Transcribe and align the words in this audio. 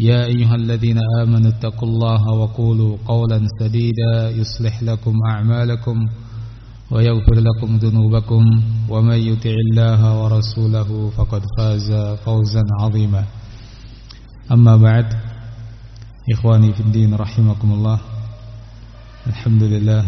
يا 0.00 0.24
أيها 0.24 0.54
الذين 0.54 0.96
آمنوا 1.22 1.50
اتقوا 1.50 1.88
الله 1.88 2.22
وقولوا 2.40 2.96
قولا 3.04 3.38
سديدا 3.60 4.30
يصلح 4.30 4.82
لكم 4.82 5.14
أعمالكم 5.28 5.96
ويغفر 6.90 7.34
لكم 7.34 7.76
ذنوبكم 7.76 8.42
ومن 8.88 9.18
يطع 9.18 9.54
الله 9.66 10.00
ورسوله 10.22 11.10
فقد 11.16 11.42
فاز 11.58 11.92
فوزا 12.24 12.64
عظيما. 12.80 13.24
أما 14.52 14.76
بعد 14.76 15.06
إخواني 16.32 16.72
في 16.72 16.80
الدين 16.80 17.14
رحمكم 17.14 17.72
الله 17.72 17.98
الحمد 19.26 19.62
لله 19.62 20.04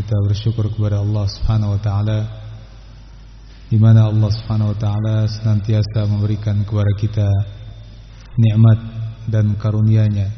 kita 0.00 0.16
bersyukur 0.24 0.72
kepada 0.72 1.04
Allah 1.04 1.28
Subhanahu 1.28 1.76
wa 1.76 1.80
taala 1.82 2.18
di 3.68 3.76
mana 3.76 4.08
Allah 4.08 4.32
Subhanahu 4.32 4.72
wa 4.72 4.78
taala 4.80 5.28
senantiasa 5.28 6.08
memberikan 6.08 6.64
kepada 6.64 6.94
kita 6.96 7.28
nikmat 8.38 8.99
dan 9.30 9.54
karunia-Nya. 9.56 10.28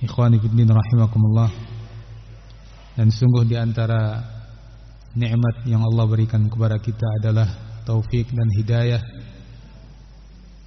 Ikhwani 0.00 0.40
fillah 0.40 0.76
rahimakumullah. 0.76 1.50
Dan 2.96 3.08
sungguh 3.08 3.48
di 3.48 3.56
antara 3.56 4.20
nikmat 5.16 5.64
yang 5.64 5.82
Allah 5.82 6.04
berikan 6.04 6.46
kepada 6.46 6.76
kita 6.78 7.08
adalah 7.20 7.48
taufik 7.88 8.30
dan 8.30 8.48
hidayah 8.60 9.02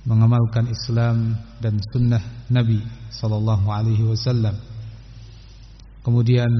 mengamalkan 0.03 0.67
Islam 0.67 1.39
dan 1.63 1.79
sunnah 1.95 2.19
Nabi 2.51 2.83
sallallahu 3.07 3.67
alaihi 3.71 4.03
wasallam. 4.03 4.57
Kemudian 6.03 6.51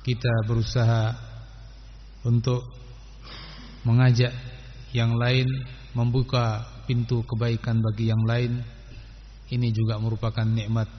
kita 0.00 0.32
berusaha 0.48 1.12
untuk 2.24 2.64
mengajak 3.84 4.32
yang 4.96 5.12
lain 5.20 5.44
membuka 5.92 6.64
pintu 6.88 7.20
kebaikan 7.28 7.84
bagi 7.84 8.08
yang 8.08 8.22
lain 8.24 8.64
ini 9.50 9.70
juga 9.70 9.98
merupakan 10.02 10.44
nikmat 10.46 10.90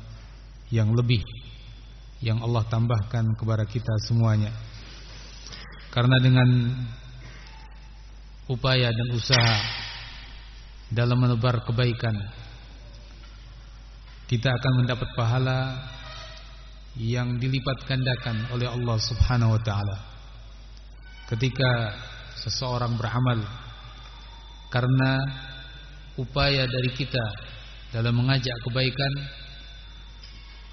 yang 0.71 0.91
lebih 0.95 1.23
yang 2.23 2.41
Allah 2.41 2.65
tambahkan 2.65 3.37
kepada 3.37 3.67
kita 3.67 3.93
semuanya. 4.07 4.49
Karena 5.93 6.17
dengan 6.21 6.49
upaya 8.47 8.89
dan 8.89 9.07
usaha 9.13 9.57
dalam 10.87 11.19
menebar 11.19 11.67
kebaikan 11.67 12.15
kita 14.27 14.51
akan 14.51 14.73
mendapat 14.83 15.07
pahala 15.15 15.59
yang 16.99 17.39
dilipat 17.39 17.87
gandakan 17.87 18.43
oleh 18.51 18.67
Allah 18.67 18.97
Subhanahu 18.99 19.55
wa 19.55 19.61
taala. 19.63 19.97
Ketika 21.27 21.95
seseorang 22.39 22.95
beramal 22.95 23.43
karena 24.71 25.11
upaya 26.19 26.63
dari 26.67 26.91
kita 26.95 27.23
dalam 27.91 28.13
mengajak 28.15 28.55
kebaikan 28.67 29.13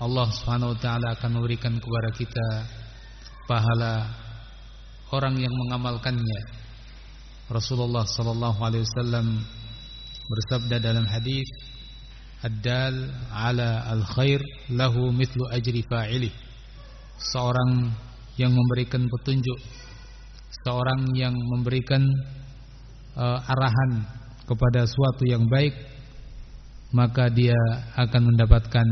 Allah 0.03 0.27
Subhanahu 0.35 0.75
wa 0.75 0.79
taala 0.83 1.07
akan 1.15 1.31
memberikan 1.39 1.79
kepada 1.79 2.11
kita 2.19 2.47
pahala 3.47 4.11
orang 5.15 5.39
yang 5.39 5.55
mengamalkannya. 5.67 6.41
Rasulullah 7.47 8.03
sallallahu 8.09 8.59
alaihi 8.59 8.83
wasallam 8.83 9.27
bersabda 10.27 10.77
dalam 10.81 11.07
hadis 11.07 11.47
ad-dal 12.43 13.13
ala 13.31 13.87
al-khair 13.95 14.41
lahu 14.73 15.15
mithlu 15.15 15.47
ajri 15.55 15.85
fa'ilih. 15.87 16.33
Seorang 17.21 17.95
yang 18.35 18.51
memberikan 18.51 19.07
petunjuk 19.07 19.61
seorang 20.65 21.13
yang 21.13 21.37
memberikan 21.37 22.01
uh, 23.19 23.39
arahan 23.53 24.09
kepada 24.49 24.89
suatu 24.89 25.29
yang 25.29 25.45
baik 25.51 25.77
maka 26.95 27.27
dia 27.27 27.59
akan 27.99 28.31
mendapatkan 28.31 28.87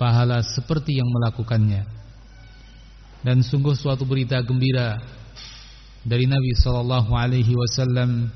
pahala 0.00 0.40
seperti 0.40 0.96
yang 0.96 1.06
melakukannya. 1.12 1.84
Dan 3.20 3.44
sungguh 3.44 3.76
suatu 3.76 4.08
berita 4.08 4.40
gembira 4.40 4.96
dari 6.00 6.24
Nabi 6.24 6.56
sallallahu 6.56 7.12
alaihi 7.12 7.52
wasallam 7.52 8.32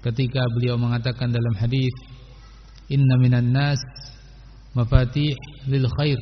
ketika 0.00 0.40
beliau 0.56 0.80
mengatakan 0.80 1.28
dalam 1.28 1.52
hadis 1.60 1.92
inna 2.88 3.20
minan 3.20 3.52
nas 3.52 3.76
mafatih 4.72 5.36
lil 5.68 5.84
khair 6.00 6.16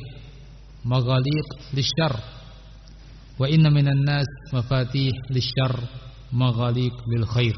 maghaliq 0.83 1.47
lisyarr 1.71 2.19
wa 3.39 3.47
inna 3.47 3.71
minan 3.71 4.03
nas 4.03 4.27
mafatih 4.51 5.15
lisyarr 5.31 5.79
maghaliq 6.35 6.91
lil 7.15 7.23
khair. 7.23 7.55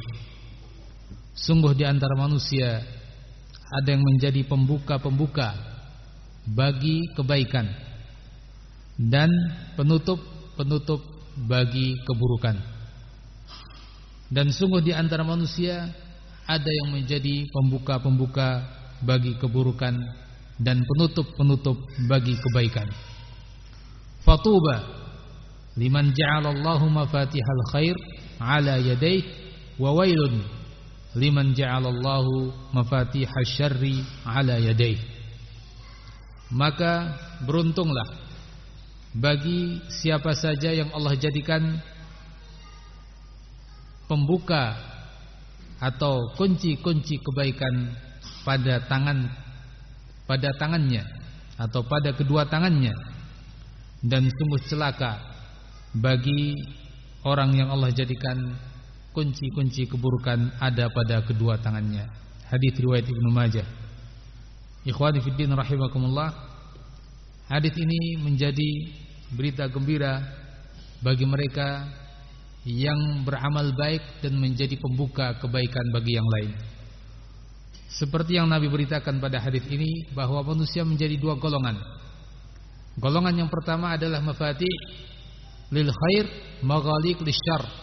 Sungguh 1.34 1.74
di 1.74 1.90
antara 1.90 2.14
manusia 2.14 3.01
ada 3.72 3.90
yang 3.96 4.04
menjadi 4.04 4.44
pembuka-pembuka 4.44 5.56
bagi 6.44 7.08
kebaikan 7.16 7.70
dan 9.00 9.32
penutup-penutup 9.80 11.00
bagi 11.48 11.96
keburukan. 12.04 12.60
Dan 14.32 14.52
sungguh 14.52 14.84
di 14.84 14.92
antara 14.92 15.24
manusia 15.24 15.92
ada 16.48 16.68
yang 16.68 16.96
menjadi 16.96 17.48
pembuka-pembuka 17.52 18.64
bagi 19.04 19.36
keburukan 19.40 19.96
dan 20.60 20.78
penutup-penutup 20.84 21.80
bagi 22.06 22.36
kebaikan. 22.38 22.88
Fatuba 24.22 24.86
liman 25.80 26.12
ja'alallahu 26.12 26.86
mafatihal 26.92 27.64
khair 27.74 27.96
ala 28.38 28.78
yadayhi 28.78 29.26
wa 29.80 29.96
wailun 29.96 30.61
liman 31.16 31.52
ja'alallahu 31.52 32.72
mafatihal 32.72 33.48
syarri 33.48 34.00
ala 34.24 34.56
yadayhi 34.56 35.04
maka 36.52 37.16
beruntunglah 37.48 38.08
bagi 39.12 39.80
siapa 39.92 40.32
saja 40.36 40.72
yang 40.72 40.92
Allah 40.96 41.16
jadikan 41.20 41.80
pembuka 44.08 44.76
atau 45.80 46.32
kunci-kunci 46.36 47.20
kebaikan 47.20 47.96
pada 48.44 48.84
tangan 48.88 49.28
pada 50.28 50.52
tangannya 50.56 51.04
atau 51.60 51.84
pada 51.84 52.16
kedua 52.16 52.48
tangannya 52.48 52.96
dan 54.04 54.28
sungguh 54.28 54.62
celaka 54.68 55.20
bagi 55.92 56.56
orang 57.28 57.52
yang 57.56 57.70
Allah 57.72 57.92
jadikan 57.92 58.56
kunci-kunci 59.12 59.88
keburukan 59.92 60.56
ada 60.60 60.88
pada 60.92 61.24
kedua 61.24 61.60
tangannya. 61.60 62.08
Hadis 62.48 62.76
riwayat 62.80 63.08
Ibnu 63.08 63.30
Majah. 63.32 63.68
Ikhwani 64.88 65.24
fiddin 65.24 65.52
rahimakumullah. 65.52 66.32
Hadis 67.48 67.76
ini 67.76 68.20
menjadi 68.24 68.72
berita 69.36 69.68
gembira 69.68 70.24
bagi 71.04 71.28
mereka 71.28 71.88
yang 72.64 73.26
beramal 73.28 73.74
baik 73.74 74.24
dan 74.24 74.38
menjadi 74.40 74.78
pembuka 74.80 75.36
kebaikan 75.40 75.86
bagi 75.92 76.16
yang 76.16 76.28
lain. 76.40 76.52
Seperti 77.92 78.40
yang 78.40 78.48
Nabi 78.48 78.72
beritakan 78.72 79.20
pada 79.20 79.44
hadis 79.44 79.68
ini 79.68 80.08
bahwa 80.16 80.40
manusia 80.48 80.88
menjadi 80.88 81.20
dua 81.20 81.36
golongan. 81.36 81.76
Golongan 82.96 83.36
yang 83.36 83.50
pertama 83.52 84.00
adalah 84.00 84.24
mafatih 84.24 84.72
lil 85.72 85.92
khair 85.92 86.26
maghaliq 86.64 87.20
lisyarr 87.24 87.81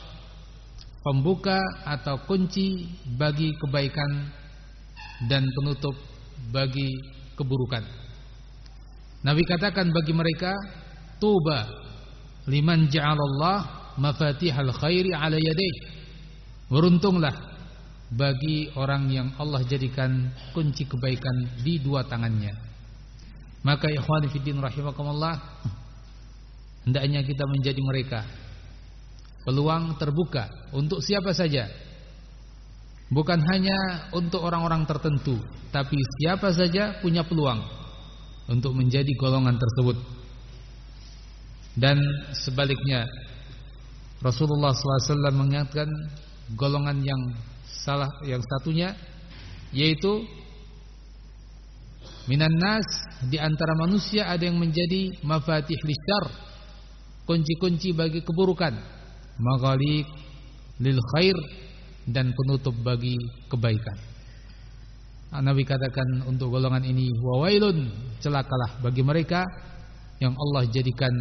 pembuka 1.03 1.59
atau 1.87 2.21
kunci 2.27 2.89
bagi 3.17 3.55
kebaikan 3.57 4.31
dan 5.27 5.47
penutup 5.47 5.95
bagi 6.51 6.89
keburukan. 7.35 7.83
Nabi 9.27 9.43
katakan 9.43 9.91
bagi 9.91 10.15
mereka, 10.15 10.55
"Tuba 11.19 11.67
liman 12.47 12.87
ja'alallah 12.87 13.95
mafatihal 13.99 14.71
khairi 14.79 15.11
'ala 15.11 15.35
yadayhi." 15.35 15.99
Beruntunglah 16.69 17.35
bagi 18.13 18.73
orang 18.77 19.09
yang 19.09 19.29
Allah 19.41 19.65
jadikan 19.65 20.33
kunci 20.53 20.85
kebaikan 20.85 21.61
di 21.65 21.81
dua 21.81 22.05
tangannya. 22.05 22.53
Maka 23.65 23.91
ikhwan 23.91 24.29
fillah 24.31 24.71
rahimakumullah, 24.71 25.35
hendaknya 26.87 27.21
kita 27.27 27.45
menjadi 27.45 27.81
mereka. 27.83 28.21
Peluang 29.49 29.97
terbuka 29.97 30.45
untuk 30.77 31.01
siapa 31.01 31.33
saja. 31.33 31.73
Bukan 33.09 33.41
hanya 33.49 34.13
untuk 34.13 34.45
orang-orang 34.45 34.85
tertentu, 34.85 35.41
tapi 35.73 35.97
siapa 36.21 36.53
saja 36.53 37.01
punya 37.01 37.25
peluang 37.25 37.65
untuk 38.45 38.77
menjadi 38.77 39.09
golongan 39.17 39.57
tersebut. 39.57 39.97
Dan 41.73 41.97
sebaliknya 42.37 43.09
Rasulullah 44.21 44.77
SAW 44.77 45.33
mengingatkan 45.33 45.89
golongan 46.53 47.01
yang 47.01 47.23
salah 47.65 48.13
yang 48.29 48.45
satunya 48.45 48.93
yaitu 49.73 50.29
minan 52.29 52.53
nas 52.61 52.85
di 53.33 53.41
antara 53.41 53.73
manusia 53.81 54.29
ada 54.29 54.45
yang 54.45 54.61
menjadi 54.61 55.17
mafatih 55.25 55.81
lisyar 55.81 56.37
kunci-kunci 57.25 57.97
bagi 57.97 58.21
keburukan 58.21 58.98
maghaliq 59.39 60.07
lil 60.83 60.99
khair 61.15 61.37
dan 62.07 62.35
penutup 62.35 62.75
bagi 62.83 63.17
kebaikan 63.51 63.99
Nabi 65.29 65.63
katakan 65.69 66.25
untuk 66.25 66.57
golongan 66.57 66.89
ini 66.89 67.13
wawailun 67.21 67.93
celakalah 68.19 68.81
bagi 68.81 69.05
mereka 69.05 69.45
yang 70.19 70.33
Allah 70.35 70.65
jadikan 70.73 71.13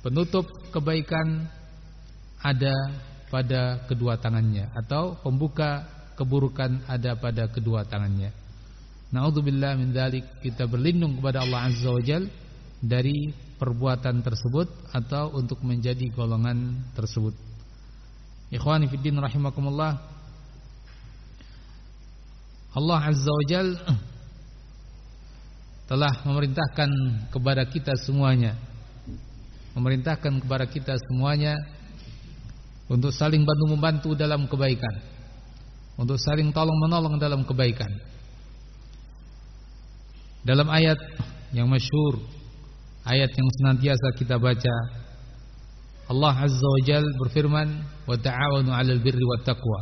penutup 0.00 0.48
kebaikan 0.72 1.44
ada 2.40 2.72
pada 3.28 3.84
kedua 3.84 4.16
tangannya 4.16 4.70
atau 4.72 5.18
pembuka 5.20 5.84
keburukan 6.16 6.88
ada 6.88 7.14
pada 7.18 7.46
kedua 7.52 7.84
tangannya. 7.84 8.32
Nauzubillah 9.12 9.76
min 9.78 9.92
dzalik 9.92 10.24
kita 10.42 10.66
berlindung 10.66 11.20
kepada 11.20 11.44
Allah 11.44 11.70
Azza 11.70 11.92
wa 11.92 12.02
Jal 12.02 12.26
dari 12.82 13.30
perbuatan 13.56 14.20
tersebut 14.20 14.68
atau 14.92 15.32
untuk 15.36 15.60
menjadi 15.64 16.04
golongan 16.12 16.84
tersebut. 16.92 17.32
Ikhwani 18.52 18.86
fi 18.86 18.96
din 19.00 19.18
rahimakumullah. 19.18 19.96
Allah 22.76 23.00
Azza 23.08 23.32
wa 23.32 23.44
Jal 23.48 23.68
telah 25.90 26.12
memerintahkan 26.28 26.90
kepada 27.32 27.64
kita 27.64 27.96
semuanya 27.96 28.52
memerintahkan 29.76 30.40
kepada 30.40 30.64
kita 30.64 30.96
semuanya 30.96 31.60
untuk 32.88 33.12
saling 33.12 33.44
bantu 33.44 33.64
membantu 33.68 34.10
dalam 34.16 34.48
kebaikan, 34.48 35.04
untuk 36.00 36.16
saling 36.16 36.48
tolong 36.56 36.80
menolong 36.80 37.20
dalam 37.20 37.44
kebaikan. 37.44 37.92
Dalam 40.40 40.72
ayat 40.72 40.96
yang 41.52 41.68
masyhur, 41.68 42.24
ayat 43.06 43.30
yang 43.30 43.48
senantiasa 43.62 44.18
kita 44.18 44.36
baca, 44.36 44.74
Allah 46.06 46.34
Azza 46.34 46.66
wa 46.66 46.82
Jalla 46.82 47.10
berfirman, 47.22 47.68
"Wa 48.06 48.18
ta'awanu 48.18 48.70
'alal 48.70 49.02
birri 49.02 49.22
wat 49.22 49.46
taqwa, 49.46 49.80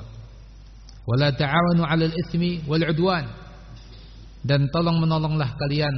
wa 1.04 1.14
la 1.16 1.32
ta'awanu 1.32 1.84
'alal 1.84 2.12
itsmi 2.12 2.64
wal 2.68 2.84
'udwan." 2.84 3.24
Dan 4.44 4.68
tolong 4.68 5.00
menolonglah 5.00 5.56
kalian 5.56 5.96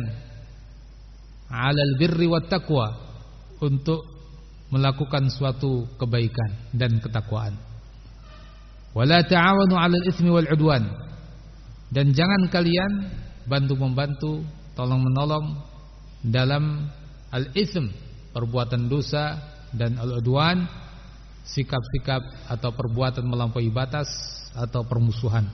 'alal 1.51 1.95
birri 1.99 2.31
wat 2.31 2.47
taqwa 2.47 2.95
untuk 3.63 4.07
melakukan 4.71 5.31
suatu 5.31 5.87
kebaikan 5.99 6.75
dan 6.75 6.99
ketakwaan. 6.99 7.55
Wala 8.95 9.23
ta'awanu 9.23 9.75
'alal 9.79 10.07
itsmi 10.11 10.31
wal 10.31 10.47
'udwan. 10.47 10.83
Dan 11.87 12.11
jangan 12.11 12.51
kalian 12.51 12.93
bantu-membantu, 13.47 14.43
tolong-menolong 14.75 15.55
dalam 16.27 16.91
al-itsm, 17.37 17.93
perbuatan 18.33 18.89
dosa 18.89 19.37
dan 19.77 20.01
al-'udwan, 20.01 20.65
sikap-sikap 21.45 22.49
atau 22.49 22.73
perbuatan 22.73 23.23
melampaui 23.29 23.69
batas 23.69 24.09
atau 24.57 24.83
permusuhan. 24.89 25.45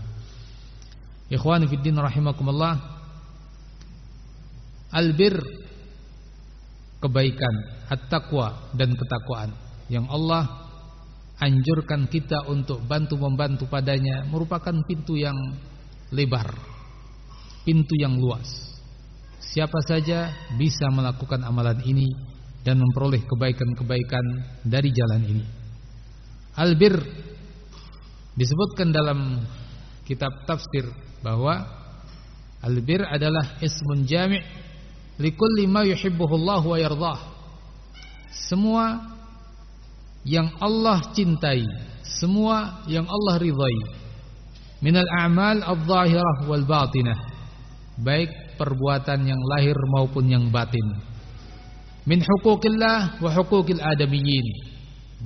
Ikhwani 1.29 1.67
fid 1.67 1.83
din 1.83 1.99
rahimakumullah. 1.99 3.03
Albir 4.93 5.41
kebaikan, 7.01 7.55
at-taqwa 7.91 8.71
dan 8.77 8.93
ketakwaan 8.95 9.51
yang 9.89 10.07
Allah 10.13 10.69
anjurkan 11.43 12.07
kita 12.07 12.47
untuk 12.47 12.85
bantu 12.87 13.19
membantu 13.19 13.67
padanya 13.67 14.23
merupakan 14.29 14.73
pintu 14.87 15.19
yang 15.19 15.35
lebar, 16.13 16.55
pintu 17.67 17.97
yang 17.99 18.15
luas. 18.21 18.72
Siapa 19.51 19.83
saja 19.83 20.31
bisa 20.55 20.87
melakukan 20.95 21.43
amalan 21.43 21.83
ini 21.83 22.07
dan 22.63 22.79
memperoleh 22.79 23.27
kebaikan-kebaikan 23.27 24.25
dari 24.63 24.95
jalan 24.95 25.23
ini. 25.27 25.45
Albir 26.55 26.95
disebutkan 28.39 28.95
dalam 28.95 29.43
kitab 30.07 30.31
tafsir 30.47 30.87
bahwa 31.21 31.59
albir 32.63 33.03
adalah 33.03 33.59
ismun 33.59 34.07
jami' 34.07 34.41
likulli 35.19 35.67
ma 35.67 35.83
yuhibbuhullah 35.83 36.63
wa 36.63 36.79
yardah. 36.79 37.21
Semua 38.33 39.13
yang 40.23 40.55
Allah 40.63 41.03
cintai, 41.13 41.67
semua 42.07 42.87
yang 42.87 43.05
Allah 43.11 43.37
ridhai. 43.43 43.79
Minal 44.83 45.07
a'mal 45.19 45.63
adh-dhahirah 45.63 46.47
wal 46.47 46.67
batinah. 46.67 47.19
Baik 48.03 48.31
perbuatan 48.63 49.27
yang 49.27 49.43
lahir 49.51 49.75
maupun 49.91 50.31
yang 50.31 50.47
batin. 50.55 51.03
Min 52.07 52.23
hukukillah 52.23 53.19
wa 53.19 53.31
hukukil 53.35 53.83
adamiyyin. 53.83 54.47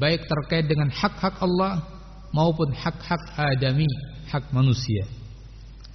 Baik 0.00 0.25
terkait 0.25 0.65
dengan 0.65 0.88
hak-hak 0.88 1.37
Allah 1.44 1.85
maupun 2.33 2.73
hak-hak 2.73 3.37
adami, 3.37 3.88
hak 4.33 4.49
manusia. 4.56 5.05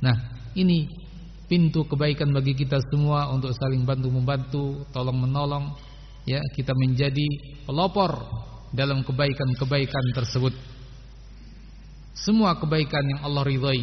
Nah, 0.02 0.14
ini 0.54 0.86
pintu 1.50 1.86
kebaikan 1.86 2.30
bagi 2.30 2.54
kita 2.54 2.78
semua 2.94 3.30
untuk 3.34 3.54
saling 3.58 3.86
bantu 3.86 4.10
membantu, 4.14 4.66
tolong 4.94 5.18
menolong, 5.18 5.74
ya 6.26 6.42
kita 6.54 6.74
menjadi 6.78 7.26
pelopor 7.66 8.22
dalam 8.74 9.02
kebaikan-kebaikan 9.02 10.06
tersebut. 10.18 10.54
Semua 12.18 12.58
kebaikan 12.58 13.02
yang 13.06 13.22
Allah 13.26 13.44
ridhai 13.46 13.82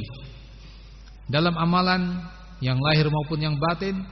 dalam 1.29 1.55
amalan 1.61 2.25
yang 2.59 2.79
lahir 2.83 3.07
maupun 3.07 3.39
yang 3.39 3.57
batin, 3.59 4.03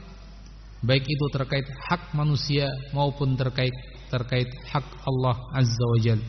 baik 0.83 1.03
itu 1.03 1.25
terkait 1.33 1.67
hak 1.67 2.15
manusia 2.15 2.69
maupun 2.95 3.35
terkait 3.35 3.73
terkait 4.07 4.47
hak 4.71 4.85
Allah 5.03 5.35
Azza 5.51 5.85
wa 5.85 5.99
Jalla. 5.99 6.27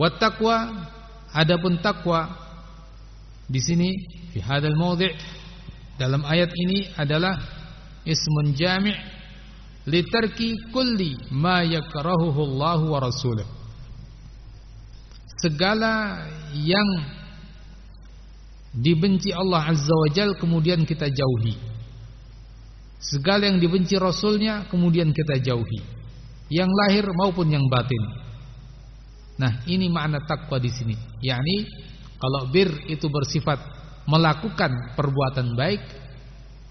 Wat 0.00 0.16
taqwa 0.16 0.56
adapun 1.36 1.76
takwa 1.84 2.32
di 3.44 3.60
sini 3.60 3.92
fi 4.32 4.40
hadzal 4.40 4.78
mawdi' 4.78 5.12
dalam 6.00 6.24
ayat 6.24 6.48
ini 6.48 6.88
adalah 6.96 7.36
ismun 8.08 8.56
jami' 8.56 8.96
litarki 9.84 10.72
kulli 10.72 11.20
ma 11.28 11.60
yakrahuhu 11.60 12.40
Allah 12.56 12.80
wa 12.80 12.98
rasuluh. 13.04 13.44
Segala 15.40 16.24
yang 16.56 17.19
dibenci 18.70 19.34
Allah 19.34 19.70
Azza 19.70 19.94
wa 19.94 20.08
Jal 20.10 20.38
kemudian 20.38 20.86
kita 20.86 21.10
jauhi. 21.10 21.58
Segala 23.00 23.48
yang 23.48 23.58
dibenci 23.58 23.96
Rasulnya 23.96 24.68
kemudian 24.68 25.10
kita 25.10 25.40
jauhi. 25.40 25.80
Yang 26.50 26.70
lahir 26.70 27.04
maupun 27.16 27.48
yang 27.48 27.64
batin. 27.70 28.02
Nah, 29.40 29.64
ini 29.64 29.88
makna 29.88 30.20
takwa 30.20 30.60
di 30.60 30.68
sini. 30.68 30.92
yakni 31.24 31.64
kalau 32.20 32.52
bir 32.52 32.68
itu 32.92 33.08
bersifat 33.08 33.56
melakukan 34.04 34.92
perbuatan 34.92 35.56
baik, 35.56 35.80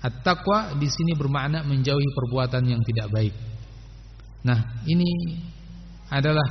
at-taqwa 0.05 0.77
di 0.77 0.85
sini 0.85 1.17
bermakna 1.17 1.65
menjauhi 1.65 2.09
perbuatan 2.13 2.63
yang 2.69 2.81
tidak 2.85 3.09
baik. 3.09 3.33
Nah, 4.45 4.85
ini 4.85 5.09
adalah 6.13 6.45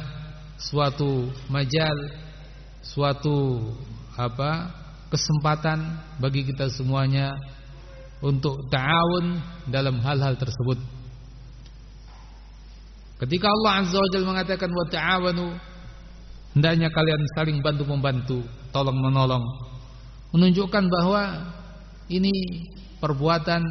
suatu 0.59 1.31
majal, 1.47 1.95
suatu 2.83 3.71
apa? 4.19 4.75
Kesempatan 5.09 5.79
bagi 6.21 6.45
kita 6.45 6.69
semuanya 6.73 7.33
untuk 8.21 8.69
ta'awun 8.69 9.41
dalam 9.69 10.01
hal-hal 10.05 10.37
tersebut. 10.37 10.79
Ketika 13.19 13.51
Allah 13.51 13.83
Azza 13.83 13.99
wa 13.99 14.09
Jalla 14.15 14.27
mengatakan 14.31 14.71
wa 14.71 14.87
ta'awanu 14.87 15.47
hendaknya 16.55 16.89
kalian 16.95 17.23
saling 17.35 17.59
bantu 17.59 17.85
membantu, 17.89 18.39
tolong 18.71 18.95
menolong 18.95 19.43
menunjukkan 20.33 20.85
bahwa 20.93 21.23
ini 22.13 22.33
perbuatan 23.01 23.65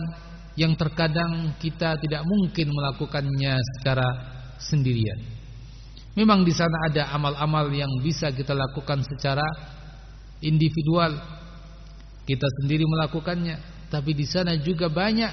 yang 0.57 0.73
terkadang 0.73 1.53
kita 1.61 2.01
tidak 2.01 2.25
mungkin 2.25 2.73
melakukannya 2.73 3.61
secara 3.77 4.07
sendirian. 4.57 5.37
Memang 6.17 6.41
di 6.41 6.49
sana 6.49 6.89
ada 6.89 7.13
amal-amal 7.13 7.69
yang 7.69 7.93
bisa 8.01 8.33
kita 8.33 8.57
lakukan 8.57 9.05
secara 9.05 9.45
individual. 10.41 11.17
Kita 12.27 12.47
sendiri 12.61 12.83
melakukannya, 12.83 13.55
tapi 13.87 14.11
di 14.11 14.27
sana 14.27 14.59
juga 14.59 14.91
banyak 14.91 15.31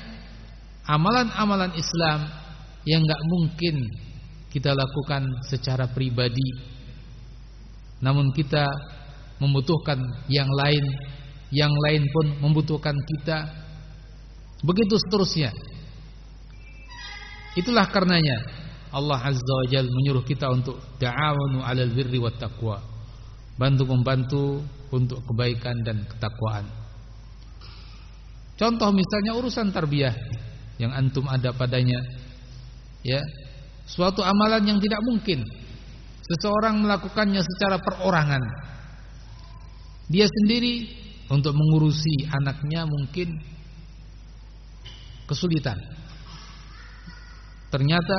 amalan-amalan 0.86 1.74
Islam 1.74 2.28
yang 2.86 3.02
nggak 3.02 3.22
mungkin 3.26 3.76
kita 4.54 4.70
lakukan 4.70 5.26
secara 5.50 5.90
pribadi. 5.90 6.70
Namun 7.98 8.30
kita 8.30 8.68
membutuhkan 9.42 9.98
yang 10.30 10.46
lain, 10.46 10.84
yang 11.50 11.72
lain 11.72 12.06
pun 12.06 12.26
membutuhkan 12.38 12.94
kita. 12.94 13.50
Begitu 14.62 14.94
seterusnya. 15.02 15.50
Itulah 17.58 17.90
karenanya 17.90 18.38
Allah 18.94 19.18
Azza 19.18 19.42
wa 19.42 19.66
Jalla 19.66 19.90
menyuruh 19.90 20.22
kita 20.22 20.46
untuk 20.54 20.78
ta'awunu 21.02 21.66
'alal 21.66 21.90
birri 21.90 22.22
wat 22.22 22.38
taqwa. 22.38 22.93
Bantu 23.54 23.82
membantu 23.86 24.44
untuk 24.90 25.22
kebaikan 25.30 25.78
dan 25.86 26.02
ketakwaan. 26.06 26.66
Contoh 28.54 28.90
misalnya 28.94 29.34
urusan 29.34 29.74
tarbiyah 29.74 30.14
yang 30.78 30.94
antum 30.94 31.26
ada 31.26 31.50
padanya. 31.54 31.98
Ya. 33.02 33.22
Suatu 33.84 34.24
amalan 34.24 34.64
yang 34.64 34.78
tidak 34.80 35.02
mungkin 35.04 35.44
seseorang 36.24 36.80
melakukannya 36.80 37.42
secara 37.44 37.76
perorangan. 37.82 38.42
Dia 40.08 40.24
sendiri 40.24 40.88
untuk 41.28 41.52
mengurusi 41.52 42.28
anaknya 42.32 42.88
mungkin 42.88 43.28
kesulitan. 45.28 45.76
Ternyata 47.68 48.18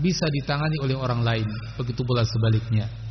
bisa 0.00 0.26
ditangani 0.26 0.76
oleh 0.82 0.96
orang 0.98 1.22
lain, 1.22 1.48
begitu 1.78 2.02
pula 2.02 2.24
sebaliknya. 2.24 3.07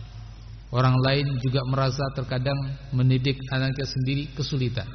Orang 0.67 1.00
lain 1.00 1.39
juga 1.39 1.63
merasa 1.63 2.03
terkadang 2.12 2.57
mendidik 2.91 3.39
anaknya 3.55 3.88
sendiri 3.88 4.27
kesulitan. 4.36 4.88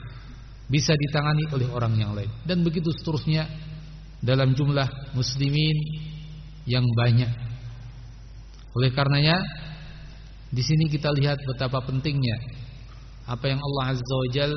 Bisa 0.68 0.92
ditangani 0.92 1.48
oleh 1.52 1.68
orang 1.72 1.96
yang 1.96 2.12
lain 2.12 2.28
dan 2.44 2.60
begitu 2.60 2.92
seterusnya 2.92 3.48
dalam 4.20 4.52
jumlah 4.52 5.16
muslimin 5.16 5.76
yang 6.68 6.84
banyak. 6.92 7.28
Oleh 8.72 8.90
karenanya 8.92 9.36
di 10.52 10.60
sini 10.60 10.88
kita 10.92 11.08
lihat 11.12 11.40
betapa 11.48 11.80
pentingnya 11.84 12.36
apa 13.24 13.48
yang 13.48 13.60
Allah 13.60 13.96
Azza 13.96 14.14
wa 14.16 14.28
Jal 14.32 14.52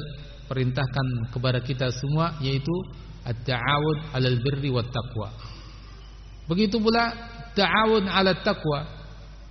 perintahkan 0.51 1.31
kepada 1.34 1.60
kita 1.63 1.89
semua 1.95 2.38
yaitu 2.43 2.72
at-ta'awun 3.25 4.13
'alal 4.13 4.39
birri 4.39 4.69
wat 4.69 4.91
taqwa. 4.93 5.34
Begitu 6.45 6.77
pula 6.77 7.10
ta'awun 7.57 8.05
'alat 8.05 8.45
taqwa, 8.45 8.86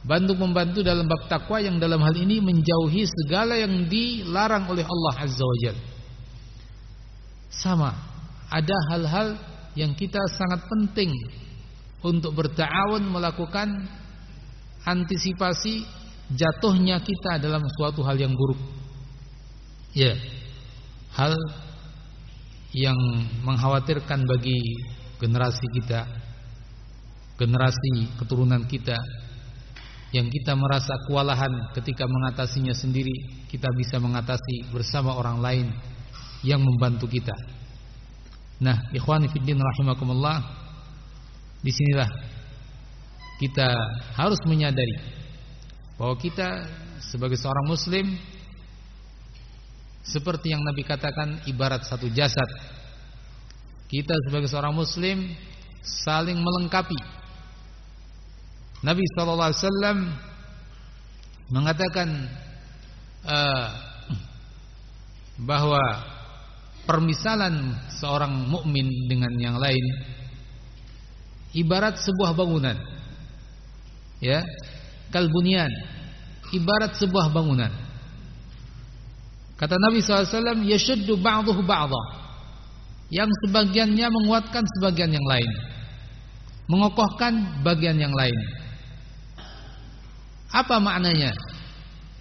bantu 0.04 0.36
membantu 0.36 0.84
dalam 0.84 1.08
bab 1.08 1.24
takwa 1.32 1.56
yang 1.64 1.80
dalam 1.80 2.04
hal 2.04 2.12
ini 2.12 2.36
menjauhi 2.44 3.08
segala 3.08 3.56
yang 3.56 3.88
dilarang 3.88 4.68
oleh 4.68 4.84
Allah 4.84 5.14
Azza 5.24 5.44
wa 5.44 5.56
Jal. 5.64 5.76
Sama, 7.48 7.90
ada 8.52 8.76
hal-hal 8.92 9.28
yang 9.72 9.96
kita 9.96 10.20
sangat 10.36 10.68
penting 10.68 11.10
untuk 12.04 12.36
berta'awun 12.36 13.00
melakukan 13.08 13.88
antisipasi 14.84 15.88
jatuhnya 16.36 17.00
kita 17.00 17.40
dalam 17.40 17.64
suatu 17.80 18.04
hal 18.04 18.20
yang 18.20 18.36
buruk. 18.36 18.60
Ya. 19.96 20.12
Hal 21.16 21.32
yang 22.74 22.98
mengkhawatirkan 23.46 24.26
bagi 24.26 24.58
generasi 25.22 25.64
kita, 25.80 26.04
generasi 27.38 28.12
keturunan 28.18 28.66
kita 28.66 28.98
yang 30.14 30.30
kita 30.30 30.54
merasa 30.54 30.94
kewalahan 31.10 31.50
ketika 31.74 32.06
mengatasinya 32.06 32.70
sendiri, 32.70 33.42
kita 33.50 33.66
bisa 33.74 33.98
mengatasi 33.98 34.70
bersama 34.70 35.18
orang 35.18 35.42
lain 35.42 35.66
yang 36.46 36.62
membantu 36.62 37.10
kita. 37.10 37.34
Nah, 38.62 38.94
ikhwani 38.94 39.26
fiddin 39.26 39.58
rahimakumullah, 39.58 40.38
di 41.58 41.74
sinilah 41.74 42.06
kita 43.42 43.66
harus 44.14 44.38
menyadari 44.46 45.02
bahwa 45.98 46.14
kita 46.14 46.62
sebagai 47.02 47.34
seorang 47.34 47.66
muslim 47.66 48.14
seperti 50.06 50.54
yang 50.54 50.62
Nabi 50.62 50.86
katakan 50.86 51.42
ibarat 51.50 51.82
satu 51.90 52.06
jasad. 52.14 52.46
Kita 53.90 54.14
sebagai 54.30 54.46
seorang 54.46 54.76
muslim 54.76 55.34
saling 55.82 56.38
melengkapi. 56.38 57.23
Nabi 58.84 59.00
wasallam 59.16 60.12
mengatakan 61.48 62.28
uh, 63.24 63.66
bahwa 65.40 65.80
permisalan 66.84 67.80
seorang 67.96 68.44
mukmin 68.44 68.84
dengan 69.08 69.32
yang 69.40 69.56
lain 69.56 69.84
ibarat 71.56 71.96
sebuah 71.96 72.36
bangunan. 72.36 72.76
Ya, 74.20 74.44
kalbunian 75.08 75.72
ibarat 76.54 76.94
sebuah 77.00 77.32
bangunan. 77.34 77.72
Kata 79.54 79.78
Nabi 79.78 80.02
SAW, 80.02 80.66
Yashuddu 80.66 81.18
ba'duhu 81.18 81.62
ba'dah. 81.62 82.06
Yang 83.08 83.30
sebagiannya 83.46 84.06
menguatkan 84.10 84.64
sebagian 84.78 85.14
yang 85.14 85.26
lain. 85.30 85.50
Mengokohkan 86.66 87.62
bagian 87.62 88.00
yang 88.00 88.10
lain. 88.10 88.63
Apa 90.54 90.78
maknanya? 90.78 91.34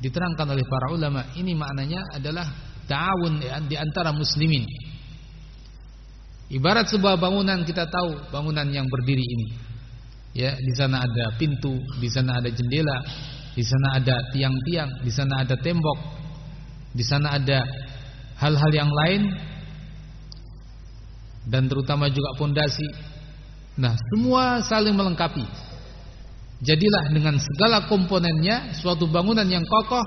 Diterangkan 0.01 0.49
oleh 0.49 0.65
para 0.65 0.89
ulama. 0.89 1.21
Ini 1.37 1.53
maknanya 1.53 2.01
adalah 2.17 2.49
ta'awun 2.89 3.45
di 3.69 3.77
antara 3.77 4.09
muslimin. 4.09 4.65
Ibarat 6.49 6.89
sebuah 6.89 7.21
bangunan 7.21 7.61
kita 7.61 7.85
tahu 7.85 8.33
bangunan 8.33 8.65
yang 8.73 8.89
berdiri 8.89 9.21
ini. 9.21 9.47
Ya, 10.33 10.57
di 10.57 10.73
sana 10.73 11.05
ada 11.05 11.37
pintu, 11.37 11.77
di 12.01 12.09
sana 12.09 12.41
ada 12.41 12.49
jendela, 12.49 12.97
di 13.53 13.61
sana 13.61 14.01
ada 14.01 14.15
tiang-tiang, 14.33 15.05
di 15.05 15.11
sana 15.13 15.45
ada 15.45 15.53
tembok, 15.61 15.99
di 16.89 17.05
sana 17.05 17.37
ada 17.37 17.61
hal-hal 18.41 18.71
yang 18.73 18.89
lain 18.89 19.29
dan 21.47 21.69
terutama 21.69 22.09
juga 22.09 22.33
pondasi. 22.37 22.87
Nah, 23.77 23.93
semua 24.13 24.61
saling 24.65 24.93
melengkapi. 24.97 25.45
Jadilah 26.63 27.11
dengan 27.11 27.35
segala 27.35 27.91
komponennya 27.91 28.71
suatu 28.79 29.03
bangunan 29.11 29.43
yang 29.43 29.67
kokoh 29.67 30.03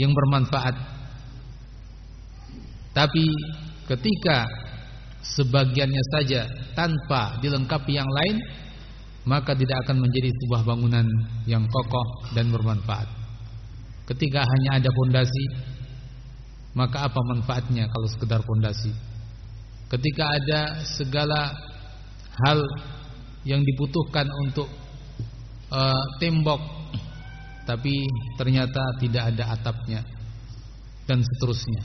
yang 0.00 0.16
bermanfaat. 0.16 0.72
Tapi 2.96 3.26
ketika 3.84 4.48
sebagiannya 5.20 6.02
saja 6.16 6.48
tanpa 6.72 7.36
dilengkapi 7.44 7.92
yang 7.92 8.08
lain, 8.08 8.40
maka 9.28 9.52
tidak 9.52 9.84
akan 9.84 10.00
menjadi 10.00 10.32
sebuah 10.32 10.62
bangunan 10.64 11.04
yang 11.44 11.68
kokoh 11.68 12.32
dan 12.32 12.48
bermanfaat. 12.48 13.08
Ketika 14.08 14.40
hanya 14.40 14.80
ada 14.80 14.88
pondasi, 14.88 15.44
maka 16.72 17.12
apa 17.12 17.20
manfaatnya 17.36 17.92
kalau 17.92 18.08
sekedar 18.08 18.40
pondasi? 18.40 18.88
Ketika 19.92 20.24
ada 20.32 20.80
segala 20.96 21.52
hal 22.40 22.60
yang 23.44 23.60
dibutuhkan 23.60 24.24
untuk 24.48 24.68
uh, 25.72 26.04
tembok 26.20 26.60
tapi 27.68 28.08
ternyata 28.40 28.80
tidak 28.96 29.36
ada 29.36 29.52
atapnya 29.52 30.00
dan 31.04 31.20
seterusnya. 31.20 31.84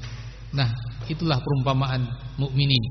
Nah, 0.55 0.71
itulah 1.11 1.43
perumpamaan 1.43 2.07
mukminin. 2.39 2.83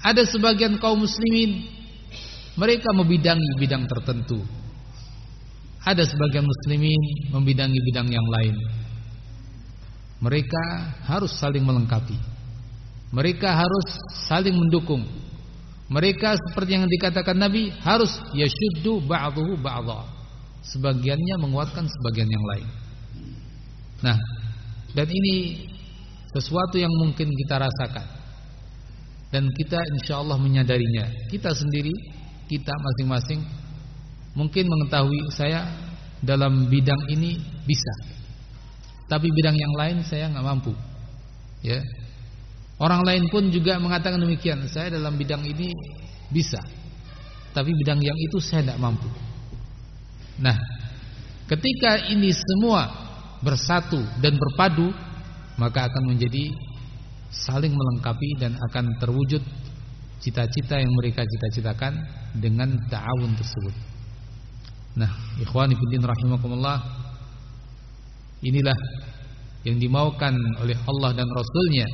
Ada 0.00 0.24
sebagian 0.24 0.80
kaum 0.80 1.04
muslimin 1.04 1.68
mereka 2.56 2.92
membidangi 2.96 3.60
bidang 3.60 3.84
tertentu. 3.88 4.40
Ada 5.82 6.06
sebagian 6.06 6.46
muslimin 6.46 7.32
membidangi 7.34 7.76
bidang 7.92 8.08
yang 8.08 8.24
lain. 8.24 8.54
Mereka 10.22 10.64
harus 11.10 11.34
saling 11.34 11.66
melengkapi. 11.66 12.14
Mereka 13.10 13.48
harus 13.50 13.86
saling 14.30 14.54
mendukung. 14.54 15.02
Mereka 15.92 16.40
seperti 16.48 16.80
yang 16.80 16.88
dikatakan 16.88 17.36
Nabi 17.36 17.68
harus 17.84 18.08
yashuddu 18.32 19.04
ba'dhuhu 19.04 19.60
ba'dha. 19.60 20.08
Sebagiannya 20.64 21.36
menguatkan 21.36 21.84
sebagian 21.84 22.30
yang 22.32 22.44
lain. 22.56 22.68
Nah, 24.00 24.16
dan 24.96 25.08
ini 25.10 25.68
sesuatu 26.32 26.80
yang 26.80 26.90
mungkin 26.96 27.28
kita 27.28 27.60
rasakan. 27.60 28.06
Dan 29.28 29.48
kita 29.52 29.76
insya 30.00 30.20
Allah 30.20 30.40
menyadarinya. 30.40 31.28
Kita 31.28 31.52
sendiri, 31.52 31.92
kita 32.48 32.72
masing-masing 32.72 33.40
mungkin 34.32 34.64
mengetahui 34.64 35.28
saya 35.36 35.68
dalam 36.24 36.72
bidang 36.72 37.00
ini 37.12 37.36
bisa 37.68 37.92
tapi 39.12 39.28
bidang 39.28 39.52
yang 39.52 39.74
lain 39.76 39.96
saya 40.08 40.24
nggak 40.32 40.40
mampu. 40.40 40.72
Ya. 41.60 41.84
Orang 42.82 43.06
lain 43.06 43.30
pun 43.30 43.46
juga 43.46 43.78
mengatakan 43.78 44.18
demikian. 44.18 44.66
Saya 44.66 44.98
dalam 44.98 45.14
bidang 45.14 45.46
ini 45.46 45.70
bisa. 46.34 46.58
Tapi 47.54 47.70
bidang 47.70 48.02
yang 48.02 48.18
itu 48.18 48.42
saya 48.42 48.66
tidak 48.66 48.82
mampu. 48.82 49.06
Nah, 50.42 50.58
ketika 51.46 52.10
ini 52.10 52.34
semua 52.34 52.90
bersatu 53.38 54.02
dan 54.18 54.34
berpadu, 54.34 54.90
maka 55.62 55.86
akan 55.86 56.10
menjadi 56.10 56.50
saling 57.30 57.70
melengkapi 57.70 58.42
dan 58.42 58.58
akan 58.58 58.98
terwujud 58.98 59.42
cita-cita 60.18 60.82
yang 60.82 60.90
mereka 60.90 61.22
cita-citakan 61.22 61.94
dengan 62.34 62.74
ta'awun 62.90 63.38
tersebut. 63.38 63.74
Nah, 64.98 65.10
ikhwani 65.38 65.78
fillah 65.78 66.10
rahimakumullah, 66.10 66.78
inilah 68.42 68.78
yang 69.62 69.78
dimaukan 69.78 70.34
oleh 70.58 70.74
Allah 70.82 71.10
dan 71.14 71.28
Rasulnya 71.30 71.86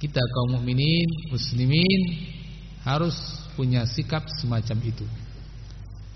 kita 0.00 0.18
kaum 0.18 0.56
mukminin 0.56 1.08
muslimin 1.28 2.00
harus 2.88 3.12
punya 3.52 3.84
sikap 3.84 4.24
semacam 4.40 4.80
itu. 4.80 5.04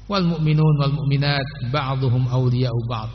Wal 0.09 0.25
mu'minun 0.25 0.75
wal 0.81 0.95
mu'minat 0.97 1.69
ba'dhum 1.69 2.25
awliya'u 2.25 2.81
ba'd. 2.89 3.13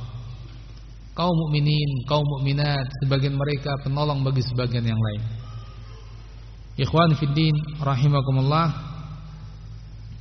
Kaum 1.18 1.34
mukminin 1.34 2.06
kaum 2.06 2.24
mukminat 2.24 2.86
sebagian 3.04 3.34
mereka 3.34 3.82
penolong 3.82 4.22
bagi 4.22 4.46
sebagian 4.46 4.86
yang 4.86 5.02
lain. 5.02 5.24
Ikhwan 6.78 7.18
fiddin 7.18 7.58
rahimakumullah. 7.82 8.70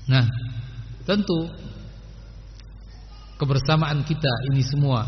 Nah 0.09 0.27
tentu 1.05 1.53
kebersamaan 3.37 4.03
kita 4.03 4.33
ini 4.51 4.65
semua 4.65 5.07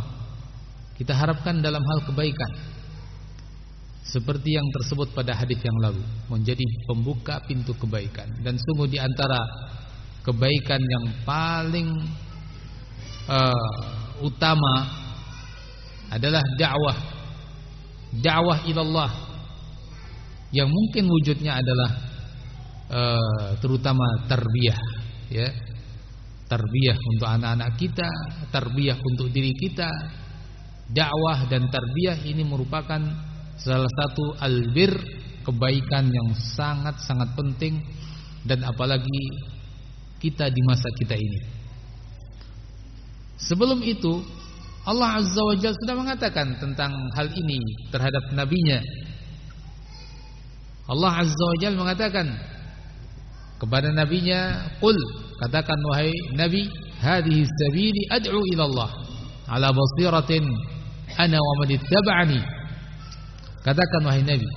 kita 1.00 1.16
harapkan 1.16 1.58
dalam 1.64 1.82
hal 1.82 1.98
kebaikan 2.06 2.52
seperti 4.00 4.56
yang 4.56 4.64
tersebut 4.72 5.12
pada 5.12 5.36
hadis 5.36 5.60
yang 5.60 5.76
lalu 5.76 6.00
menjadi 6.32 6.64
pembuka 6.88 7.44
pintu 7.44 7.76
kebaikan. 7.76 8.26
Dan 8.40 8.56
sungguh 8.56 8.88
di 8.88 8.96
antara 8.96 9.38
kebaikan 10.24 10.80
yang 10.80 11.04
paling 11.22 11.88
uh, 13.28 14.24
utama 14.24 14.74
adalah 16.10 16.42
dakwah. 16.56 16.98
Dakwah 18.10 18.58
ilallah. 18.66 19.12
Yang 20.50 20.68
mungkin 20.74 21.04
wujudnya 21.06 21.62
adalah 21.62 21.90
uh, 22.90 23.48
terutama 23.62 24.26
tarbiyah 24.26 24.80
ya. 25.30 25.48
Tarbiyah 26.50 26.98
untuk 26.98 27.30
anak-anak 27.30 27.78
kita 27.78 28.10
tarbiyah 28.50 28.98
untuk 28.98 29.30
diri 29.30 29.54
kita. 29.54 29.86
Dakwah 30.90 31.46
dan 31.46 31.70
tarbiyah 31.70 32.26
ini 32.26 32.42
merupakan 32.42 32.98
salah 33.60 33.88
satu 33.88 34.40
albir 34.40 34.92
kebaikan 35.44 36.08
yang 36.08 36.28
sangat-sangat 36.36 37.32
penting 37.36 37.80
dan 38.44 38.64
apalagi 38.64 39.24
kita 40.20 40.48
di 40.48 40.60
masa 40.64 40.88
kita 40.96 41.16
ini. 41.16 41.40
Sebelum 43.40 43.80
itu 43.80 44.20
Allah 44.84 45.20
Azza 45.20 45.40
wa 45.44 45.56
Jalla 45.56 45.76
sudah 45.76 45.96
mengatakan 45.96 46.56
tentang 46.60 46.92
hal 47.16 47.28
ini 47.32 47.60
terhadap 47.92 48.32
nabinya. 48.32 48.80
Allah 50.88 51.12
Azza 51.24 51.44
wa 51.44 51.56
Jalla 51.60 51.76
mengatakan 51.80 52.26
kepada 53.60 53.92
nabinya, 53.92 54.72
"Qul," 54.80 54.96
katakan 55.40 55.76
wahai 55.88 56.12
nabi, 56.36 56.68
"Hadhihi 57.00 57.44
sabili 57.44 58.02
ad'u 58.12 58.40
ila 58.56 58.64
Allah 58.68 58.90
ala 59.52 59.68
basiratin 59.72 60.44
ana 61.16 61.36
wa 61.36 61.54
man 61.64 61.68
ittaba'ani." 61.76 62.59
Katakan 63.60 64.08
wahai 64.08 64.24
Nabi, 64.24 64.48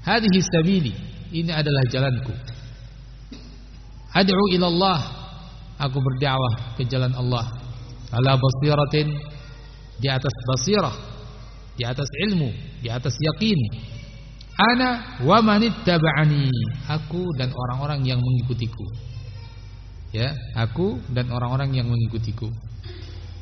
hadhihi 0.00 0.40
sabili, 0.40 0.92
ini 1.28 1.52
adalah 1.52 1.84
jalanku. 1.92 2.32
Ad'u 4.16 4.44
ila 4.56 4.66
Allah, 4.72 5.00
aku 5.76 6.00
berdakwah 6.00 6.74
ke 6.80 6.88
jalan 6.88 7.12
Allah. 7.12 7.44
Ala 8.08 8.40
basiratin 8.40 9.12
di 10.00 10.08
atas 10.08 10.32
basirah, 10.48 10.96
di 11.76 11.84
atas 11.84 12.08
ilmu, 12.24 12.48
di 12.80 12.88
atas 12.88 13.12
yakin. 13.20 13.60
Ana 14.58 15.20
wa 15.22 15.44
manittaba'ani, 15.44 16.48
aku 16.88 17.22
dan 17.36 17.52
orang-orang 17.52 18.08
yang 18.08 18.18
mengikutiku. 18.24 18.88
Ya, 20.16 20.32
aku 20.56 20.96
dan 21.12 21.28
orang-orang 21.28 21.76
yang 21.76 21.86
mengikutiku. 21.92 22.48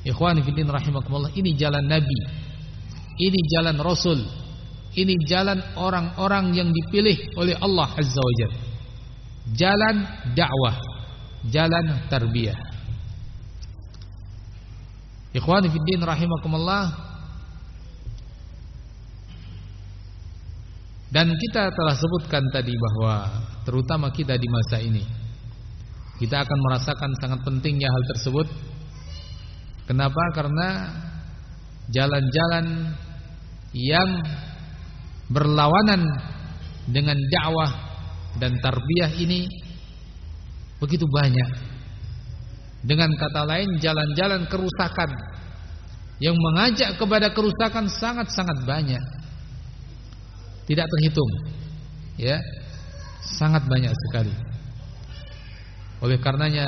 Ikhwan 0.02 0.42
fillah 0.42 0.74
rahimakumullah, 0.74 1.31
ini 1.38 1.55
jalan 1.55 1.87
Nabi. 1.87 2.18
Ini 3.16 3.38
jalan 3.55 3.79
Rasul 3.81 4.45
ini 4.96 5.14
jalan 5.28 5.61
orang-orang 5.76 6.56
yang 6.56 6.68
dipilih 6.72 7.37
oleh 7.37 7.54
Allah 7.61 7.88
Azza 7.92 8.20
wa 8.20 8.35
Jalla. 8.40 8.59
Jalan 9.46 9.96
dakwah, 10.35 10.76
jalan 11.52 11.87
tarbiyah. 12.09 12.59
Ikhwani 15.37 15.68
fi 15.68 15.78
din 15.85 16.00
rahimakumullah. 16.00 17.06
Dan 21.12 21.30
kita 21.38 21.70
telah 21.70 21.94
sebutkan 21.94 22.42
tadi 22.50 22.74
bahwa 22.74 23.46
terutama 23.62 24.11
kita 24.11 24.35
di 24.35 24.48
masa 24.50 24.82
ini 24.82 25.04
kita 26.16 26.48
akan 26.48 26.59
merasakan 26.64 27.11
sangat 27.20 27.40
pentingnya 27.44 27.92
hal 27.92 28.04
tersebut. 28.16 28.48
Kenapa? 29.85 30.22
Karena 30.32 30.68
jalan-jalan 31.92 32.96
yang 33.76 34.11
berlawanan 35.31 36.07
dengan 36.87 37.19
dakwah 37.19 37.73
dan 38.39 38.55
tarbiyah 38.62 39.12
ini 39.19 39.49
begitu 40.79 41.07
banyak. 41.09 41.51
Dengan 42.87 43.11
kata 43.19 43.43
lain 43.43 43.83
jalan-jalan 43.83 44.47
kerusakan 44.47 45.11
yang 46.23 46.39
mengajak 46.39 46.95
kepada 46.95 47.35
kerusakan 47.35 47.91
sangat-sangat 47.91 48.62
banyak. 48.62 49.03
Tidak 50.71 50.87
terhitung. 50.87 51.33
Ya. 52.15 52.39
Sangat 53.27 53.67
banyak 53.67 53.91
sekali. 54.07 54.31
Oleh 55.99 56.23
karenanya 56.23 56.67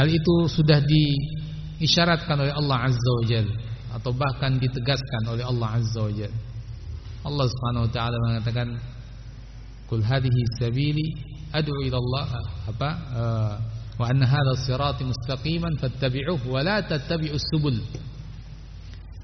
hal 0.00 0.08
itu 0.08 0.48
sudah 0.48 0.80
diisyaratkan 0.80 2.40
oleh 2.40 2.54
Allah 2.56 2.88
Azza 2.88 3.10
wa 3.20 3.24
Jalla 3.28 3.54
atau 3.92 4.10
bahkan 4.16 4.56
ditegaskan 4.56 5.36
oleh 5.36 5.44
Allah 5.44 5.68
Azza 5.76 6.00
wa 6.00 6.08
Jalla 6.08 6.51
Allah 7.22 7.46
Subhanahu 7.46 7.86
wa 7.86 7.90
taala 7.94 8.16
mengatakan 8.26 8.68
kul 9.86 10.02
hadhihi 10.02 10.40
sabili 10.58 11.06
ad'u 11.54 11.70
ila 11.86 11.96
Allah. 12.02 12.26
Apa? 12.66 12.90
Uh, 13.14 13.54
wa 14.00 14.04
anna 14.10 14.26
hadha 14.26 14.58
sirati 14.58 15.06
mustaqiman 15.06 15.78
fattabi'uhu 15.78 16.50
wa 16.50 16.60
la 16.66 16.82
tattabi'us 16.82 17.46
subul. 17.54 17.78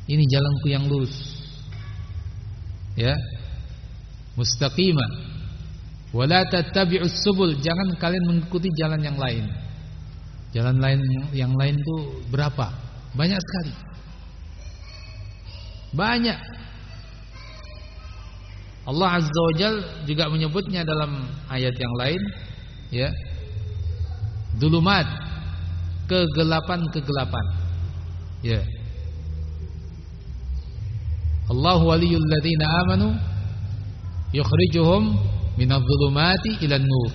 Ini 0.08 0.24
jalanku 0.30 0.66
yang 0.70 0.86
lurus. 0.86 1.16
Ya. 2.94 3.18
Mustaqima. 4.38 5.06
Wa 6.14 6.24
la 6.24 6.46
tattabi'us 6.46 7.18
subul. 7.26 7.58
Jangan 7.58 7.98
kalian 7.98 8.24
mengikuti 8.30 8.70
jalan 8.78 9.02
yang 9.02 9.18
lain. 9.18 9.50
Jalan 10.54 10.78
lain 10.80 11.00
yang 11.34 11.52
lain 11.52 11.76
itu 11.76 12.24
berapa? 12.30 12.72
Banyak 13.12 13.40
sekali. 13.42 13.74
Banyak 15.92 16.38
Allah 18.88 19.20
Azza 19.20 19.40
wa 19.44 19.52
Jal 19.52 19.74
juga 20.08 20.32
menyebutnya 20.32 20.80
dalam 20.80 21.28
ayat 21.52 21.76
yang 21.76 21.94
lain 22.00 22.22
ya. 22.88 23.12
Dulumat 24.56 25.04
kegelapan-kegelapan. 26.08 27.46
Ya. 28.40 28.64
Allah 31.52 31.78
waliyul 31.84 32.24
ladzina 32.32 32.66
amanu 32.84 33.08
yukhrijuhum 34.32 35.20
minadh-dhulumati 35.60 36.64
ilan 36.64 36.80
nur. 36.80 37.12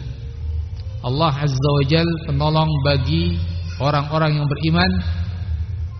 Allah 1.02 1.34
Azza 1.42 1.70
wa 1.74 1.84
Jal 1.90 2.10
penolong 2.30 2.70
bagi 2.86 3.42
orang-orang 3.82 4.38
yang 4.38 4.46
beriman 4.46 4.92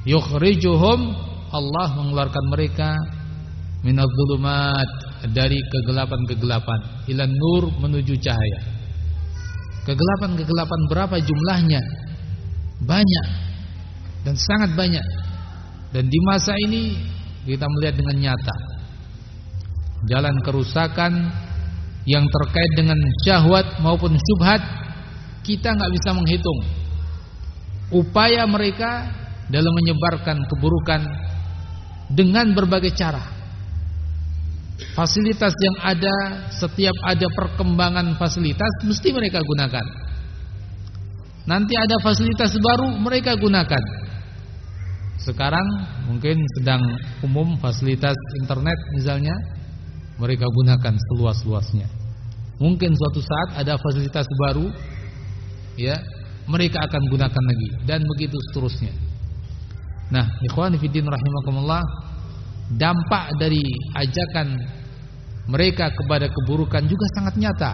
yukhrijuhum 0.06 1.18
Allah 1.50 1.88
mengeluarkan 1.98 2.46
mereka 2.54 2.94
minadh-dhulumat 3.82 5.13
dari 5.32 5.56
kegelapan-kegelapan 5.56 7.08
ilan 7.08 7.32
nur 7.32 7.72
menuju 7.80 8.20
cahaya. 8.20 8.60
Kegelapan-kegelapan 9.88 10.80
berapa 10.92 11.16
jumlahnya? 11.20 11.82
Banyak 12.84 13.28
dan 14.28 14.36
sangat 14.36 14.76
banyak. 14.76 15.06
Dan 15.96 16.10
di 16.10 16.20
masa 16.28 16.58
ini 16.60 16.98
kita 17.48 17.68
melihat 17.70 17.96
dengan 18.00 18.18
nyata 18.20 18.56
jalan 20.10 20.36
kerusakan 20.44 21.14
yang 22.04 22.28
terkait 22.28 22.72
dengan 22.76 23.00
syahwat 23.24 23.80
maupun 23.80 24.12
syubhat 24.20 24.60
kita 25.48 25.72
nggak 25.72 25.92
bisa 25.96 26.12
menghitung 26.12 26.60
upaya 27.92 28.44
mereka 28.44 29.08
dalam 29.48 29.72
menyebarkan 29.72 30.44
keburukan 30.52 31.02
dengan 32.12 32.52
berbagai 32.52 32.92
cara 32.96 33.24
Fasilitas 34.74 35.54
yang 35.54 35.78
ada, 35.86 36.16
setiap 36.50 36.98
ada 37.06 37.28
perkembangan 37.30 38.18
fasilitas 38.18 38.72
mesti 38.82 39.14
mereka 39.14 39.42
gunakan. 39.46 39.86
Nanti 41.46 41.78
ada 41.78 42.00
fasilitas 42.02 42.58
baru 42.58 42.98
mereka 42.98 43.38
gunakan. 43.38 43.84
Sekarang 45.22 45.68
mungkin 46.10 46.42
sedang 46.60 46.82
umum 47.22 47.56
fasilitas 47.62 48.18
internet 48.42 48.76
misalnya 48.98 49.36
mereka 50.18 50.50
gunakan 50.50 50.96
seluas-luasnya. 50.98 51.88
Mungkin 52.58 52.92
suatu 52.98 53.22
saat 53.22 53.66
ada 53.66 53.78
fasilitas 53.78 54.26
baru 54.42 54.68
ya, 55.78 55.96
mereka 56.50 56.86
akan 56.86 57.02
gunakan 57.14 57.44
lagi 57.44 57.70
dan 57.86 58.02
begitu 58.16 58.38
seterusnya. 58.50 58.94
Nah, 60.14 60.28
ikhwan 60.46 60.78
fillah 60.78 61.12
rahimakumullah, 61.12 61.82
dampak 62.72 63.36
dari 63.40 63.64
ajakan 63.98 64.56
mereka 65.48 65.92
kepada 65.92 66.32
keburukan 66.32 66.88
juga 66.88 67.06
sangat 67.20 67.36
nyata. 67.36 67.72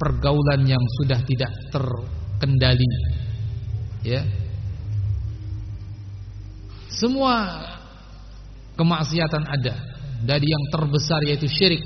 Pergaulan 0.00 0.64
yang 0.64 0.80
sudah 1.00 1.20
tidak 1.24 1.52
terkendali. 1.72 2.88
Ya. 4.00 4.24
Semua 6.88 7.64
kemaksiatan 8.80 9.44
ada, 9.44 9.76
dari 10.24 10.48
yang 10.48 10.64
terbesar 10.72 11.20
yaitu 11.28 11.48
syirik 11.48 11.84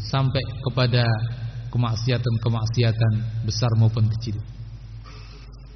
sampai 0.00 0.40
kepada 0.64 1.04
kemaksiatan-kemaksiatan 1.70 3.44
besar 3.44 3.70
maupun 3.76 4.08
kecil. 4.16 4.40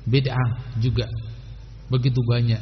Bid'ah 0.05 0.77
juga 0.81 1.09
begitu 1.89 2.21
banyak. 2.25 2.61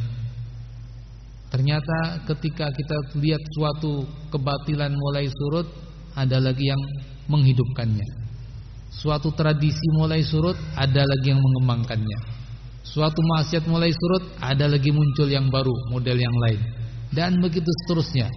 Ternyata 1.53 2.25
ketika 2.33 2.73
kita 2.73 2.97
lihat 3.21 3.43
suatu 3.53 4.09
kebatilan 4.33 4.89
mulai 4.97 5.29
surut, 5.29 5.69
ada 6.17 6.41
lagi 6.41 6.73
yang 6.73 6.81
menghidupkannya. 7.29 8.09
Suatu 8.89 9.37
tradisi 9.37 9.85
mulai 10.01 10.25
surut, 10.25 10.57
ada 10.73 11.05
lagi 11.05 11.29
yang 11.29 11.41
mengembangkannya. 11.41 12.19
Suatu 12.81 13.21
maksiat 13.21 13.69
mulai 13.69 13.93
surut, 13.93 14.33
ada 14.41 14.65
lagi 14.65 14.89
muncul 14.97 15.29
yang 15.29 15.53
baru, 15.53 15.73
model 15.93 16.17
yang 16.17 16.33
lain. 16.49 16.61
Dan 17.13 17.37
begitu 17.45 17.69
seterusnya. 17.85 18.33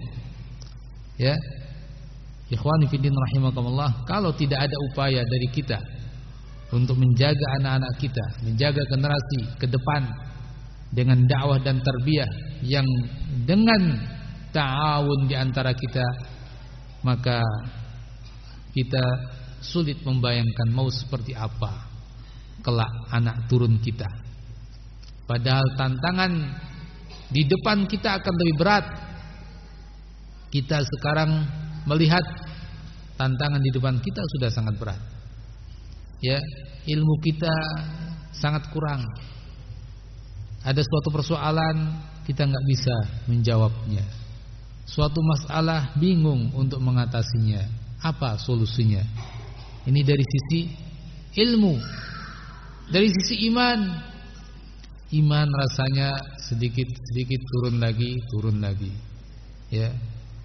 Ya. 1.16 1.40
Ikhwani 2.52 2.92
fillah 2.92 3.16
rahimakumullah, 3.32 3.92
kalau 4.06 4.36
tidak 4.36 4.68
ada 4.68 4.78
upaya 4.92 5.24
dari 5.24 5.50
kita 5.56 5.80
untuk 6.76 7.00
menjaga 7.00 7.64
anak-anak 7.64 7.94
kita, 7.98 8.26
menjaga 8.44 8.84
generasi 8.92 9.40
ke 9.56 9.66
depan 9.66 10.04
dengan 10.92 11.24
dakwah 11.26 11.60
dan 11.62 11.82
tarbiyah 11.82 12.30
yang 12.62 12.88
dengan 13.44 14.00
ta'awun 14.54 15.28
di 15.28 15.36
antara 15.36 15.76
kita 15.76 16.06
maka 17.06 17.44
kita 18.74 19.04
sulit 19.62 20.02
membayangkan 20.06 20.70
mau 20.74 20.90
seperti 20.90 21.34
apa 21.34 21.86
kelak 22.66 22.90
anak 23.14 23.46
turun 23.46 23.78
kita. 23.78 24.10
Padahal 25.30 25.66
tantangan 25.78 26.32
di 27.30 27.46
depan 27.46 27.86
kita 27.86 28.18
akan 28.22 28.34
lebih 28.42 28.56
berat. 28.58 28.86
Kita 30.50 30.82
sekarang 30.82 31.46
melihat 31.86 32.26
tantangan 33.22 33.62
di 33.62 33.70
depan 33.70 34.02
kita 34.02 34.22
sudah 34.38 34.50
sangat 34.50 34.76
berat. 34.82 35.02
Ya 36.26 36.42
ilmu 36.90 37.22
kita 37.22 37.54
sangat 38.34 38.66
kurang 38.74 39.06
ada 40.66 40.82
suatu 40.82 41.14
persoalan 41.14 41.94
kita 42.26 42.42
nggak 42.50 42.66
bisa 42.66 42.96
menjawabnya. 43.30 44.02
Suatu 44.90 45.22
masalah 45.22 45.94
bingung 45.94 46.50
untuk 46.58 46.82
mengatasinya. 46.82 47.62
Apa 48.02 48.42
solusinya? 48.42 49.06
Ini 49.86 50.02
dari 50.02 50.26
sisi 50.26 50.66
ilmu. 51.38 51.78
Dari 52.90 53.10
sisi 53.14 53.46
iman. 53.54 53.80
Iman 55.14 55.48
rasanya 55.54 56.18
sedikit-sedikit 56.50 57.42
turun 57.46 57.78
lagi, 57.78 58.18
turun 58.34 58.58
lagi. 58.58 58.90
Ya. 59.70 59.94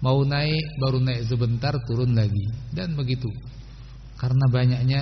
Mau 0.05 0.21
naik 0.21 0.81
baru 0.81 1.01
naik 1.01 1.29
sebentar 1.29 1.73
turun 1.89 2.13
lagi 2.13 2.45
dan 2.73 2.93
begitu. 2.93 3.29
Karena 4.21 4.45
banyaknya 4.49 5.01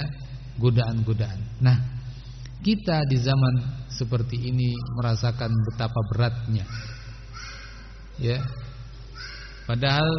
godaan-godaan. 0.59 1.63
Nah, 1.63 1.98
kita 2.59 3.07
di 3.07 3.17
zaman 3.23 3.55
seperti 3.87 4.51
ini 4.51 4.75
merasakan 4.99 5.51
betapa 5.71 5.99
beratnya. 6.11 6.65
Ya. 8.19 8.43
Padahal 9.63 10.09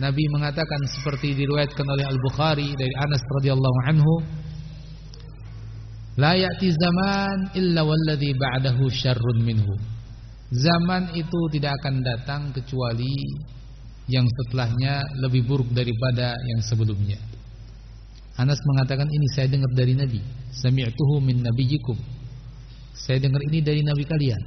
Nabi 0.00 0.24
mengatakan 0.32 0.80
seperti 0.88 1.34
diriwayatkan 1.34 1.84
oleh 1.84 2.04
Al-Bukhari 2.08 2.72
dari 2.72 2.94
Anas 2.96 3.22
radhiyallahu 3.40 3.78
anhu, 3.84 4.14
"La 6.16 6.32
ya'ti 6.38 6.72
zaman 6.72 7.52
illa 7.58 7.84
walladhi 7.84 8.32
ba'dahu 8.32 8.88
syarrun 8.88 9.44
minhu." 9.44 9.74
Zaman 10.48 11.12
itu 11.12 11.40
tidak 11.52 11.76
akan 11.84 12.00
datang 12.00 12.42
kecuali 12.56 13.12
yang 14.08 14.24
setelahnya 14.24 15.04
lebih 15.20 15.44
buruk 15.44 15.68
daripada 15.76 16.32
yang 16.32 16.64
sebelumnya. 16.64 17.20
Anas 18.38 18.62
mengatakan 18.62 19.10
ini 19.10 19.26
saya 19.34 19.50
dengar 19.50 19.66
dari 19.74 19.98
Nabi. 19.98 20.22
Sami'tuhu 20.54 21.18
min 21.18 21.42
nabiyikum. 21.42 21.98
Saya 22.94 23.18
dengar 23.18 23.42
ini 23.50 23.58
dari 23.58 23.82
Nabi 23.82 24.06
kalian. 24.06 24.42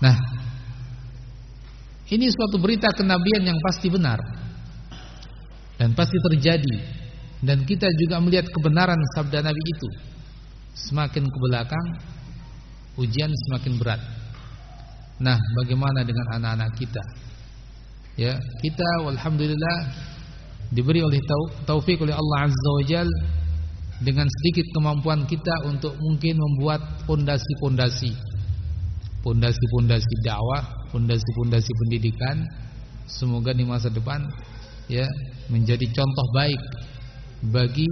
Nah, 0.00 0.16
ini 2.10 2.26
suatu 2.30 2.56
berita 2.62 2.90
kenabian 2.94 3.42
yang 3.44 3.58
pasti 3.62 3.90
benar 3.90 4.18
dan 5.76 5.94
pasti 5.94 6.16
terjadi 6.30 6.76
dan 7.42 7.62
kita 7.64 7.86
juga 7.98 8.18
melihat 8.22 8.46
kebenaran 8.50 8.98
sabda 9.14 9.42
Nabi 9.42 9.62
itu. 9.62 9.88
Semakin 10.90 11.26
ke 11.26 11.38
belakang 11.50 11.86
ujian 12.98 13.30
semakin 13.30 13.74
berat. 13.74 14.00
Nah, 15.20 15.36
bagaimana 15.60 16.06
dengan 16.06 16.26
anak-anak 16.40 16.70
kita? 16.78 17.02
Ya, 18.16 18.36
kita 18.64 18.86
alhamdulillah 19.04 19.78
diberi 20.70 21.02
oleh 21.02 21.18
taufik 21.66 21.98
oleh 22.02 22.14
Allah 22.14 22.46
Azza 22.46 22.70
wa 22.70 22.84
Jalla 22.86 23.18
dengan 24.00 24.26
sedikit 24.30 24.66
kemampuan 24.72 25.28
kita 25.28 25.68
untuk 25.68 25.92
mungkin 26.00 26.40
membuat 26.40 27.04
pondasi-pondasi 27.04 28.30
pondasi-pondasi 29.20 30.14
dakwah, 30.24 30.88
pondasi-pondasi 30.92 31.70
pendidikan 31.84 32.36
semoga 33.04 33.52
di 33.52 33.68
masa 33.68 33.92
depan 33.92 34.24
ya 34.88 35.04
menjadi 35.52 35.84
contoh 35.92 36.26
baik 36.32 36.60
bagi 37.52 37.88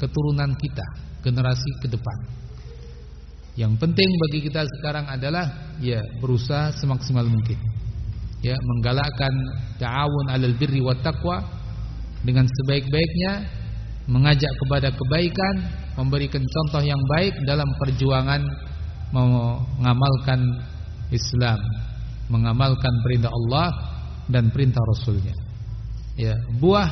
keturunan 0.00 0.52
kita, 0.56 0.86
generasi 1.22 1.70
ke 1.84 1.88
depan. 1.92 2.18
Yang 3.52 3.84
penting 3.84 4.08
bagi 4.08 4.40
kita 4.48 4.64
sekarang 4.80 5.06
adalah 5.12 5.76
ya 5.78 6.00
berusaha 6.24 6.72
semaksimal 6.80 7.28
mungkin. 7.28 7.60
Ya, 8.42 8.58
menggalakkan 8.58 9.30
ta'awun 9.78 10.34
'alal 10.34 10.56
birri 10.58 10.82
wat 10.82 11.04
taqwa 11.04 11.61
dengan 12.22 12.46
sebaik-baiknya 12.46 13.32
mengajak 14.10 14.50
kepada 14.66 14.90
kebaikan, 14.90 15.54
memberikan 15.98 16.42
contoh 16.42 16.82
yang 16.82 16.98
baik 17.18 17.34
dalam 17.46 17.68
perjuangan 17.78 18.42
mengamalkan 19.12 20.40
Islam, 21.12 21.60
mengamalkan 22.32 22.94
perintah 23.04 23.30
Allah 23.30 23.68
dan 24.26 24.48
perintah 24.48 24.80
Rasulnya. 24.96 25.36
Ya, 26.16 26.34
buah 26.56 26.88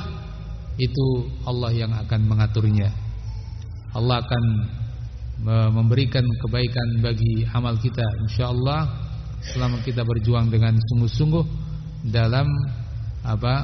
itu 0.77 1.29
Allah 1.49 1.73
yang 1.73 1.93
akan 1.93 2.21
mengaturnya. 2.29 2.93
Allah 3.91 4.23
akan 4.23 4.45
memberikan 5.73 6.23
kebaikan 6.45 7.01
bagi 7.01 7.49
amal 7.57 7.73
kita 7.81 8.05
insyaallah 8.29 8.85
selama 9.41 9.81
kita 9.81 10.05
berjuang 10.05 10.53
dengan 10.53 10.77
sungguh-sungguh 10.77 11.45
dalam 12.13 12.45
apa 13.25 13.55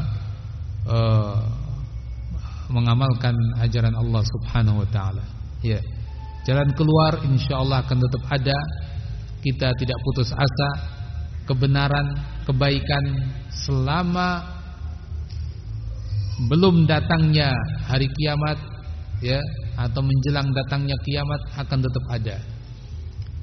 uh, 0.88 1.36
mengamalkan 2.70 3.34
ajaran 3.62 3.94
Allah 3.94 4.22
Subhanahu 4.26 4.82
wa 4.82 4.88
taala. 4.90 5.24
Ya. 5.62 5.80
Jalan 6.46 6.70
keluar 6.78 7.22
insyaallah 7.26 7.82
akan 7.86 7.98
tetap 7.98 8.22
ada. 8.30 8.58
Kita 9.42 9.68
tidak 9.78 9.98
putus 10.02 10.30
asa. 10.30 10.70
Kebenaran, 11.46 12.06
kebaikan 12.42 13.04
selama 13.54 14.42
belum 16.50 16.90
datangnya 16.90 17.54
hari 17.86 18.10
kiamat 18.10 18.58
ya 19.22 19.38
atau 19.78 20.02
menjelang 20.02 20.50
datangnya 20.50 20.98
kiamat 21.06 21.40
akan 21.54 21.78
tetap 21.80 22.04
ada. 22.10 22.36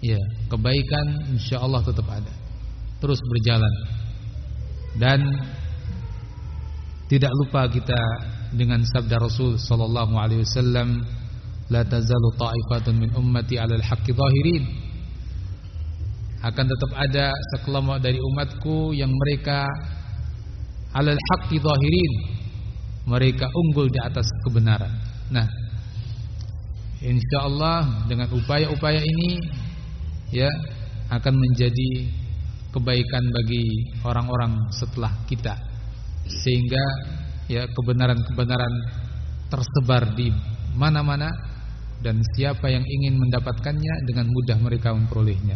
Ya, 0.04 0.20
kebaikan 0.52 1.32
insyaallah 1.32 1.80
tetap 1.88 2.04
ada. 2.12 2.34
Terus 3.00 3.20
berjalan. 3.24 3.74
Dan 5.00 5.20
tidak 7.08 7.32
lupa 7.40 7.72
kita 7.72 8.00
dengan 8.54 8.86
sabda 8.86 9.18
Rasul 9.18 9.58
sallallahu 9.58 10.14
alaihi 10.16 10.46
wasallam 10.46 11.02
la 11.74 11.82
tazalu 11.82 12.30
ta'ifatun 12.38 12.94
min 13.02 13.10
ummati 13.18 13.58
'alal 13.58 13.82
haqqi 13.82 14.14
zahirin 14.14 14.64
akan 16.44 16.66
tetap 16.68 16.92
ada 17.00 17.32
sekelompok 17.56 18.04
dari 18.04 18.20
umatku 18.20 18.92
yang 18.92 19.08
mereka 19.08 19.64
alal 20.92 21.16
haqqi 21.16 21.56
zahirin. 21.56 22.14
Mereka 23.04 23.48
unggul 23.52 23.92
di 23.92 24.00
atas 24.00 24.24
kebenaran. 24.48 24.92
Nah, 25.28 25.44
insyaallah 27.04 28.08
dengan 28.08 28.32
upaya-upaya 28.32 29.00
ini 29.04 29.44
ya 30.32 30.48
akan 31.12 31.36
menjadi 31.36 32.08
kebaikan 32.72 33.24
bagi 33.28 33.68
orang-orang 34.08 34.56
setelah 34.72 35.12
kita 35.28 35.52
sehingga 36.26 36.84
ya 37.48 37.68
kebenaran-kebenaran 37.68 38.74
tersebar 39.52 40.16
di 40.16 40.34
mana-mana 40.74 41.30
dan 42.04 42.20
siapa 42.36 42.68
yang 42.68 42.84
ingin 42.84 43.16
mendapatkannya 43.16 43.94
dengan 44.10 44.28
mudah 44.28 44.58
mereka 44.60 44.92
memperolehnya. 44.92 45.56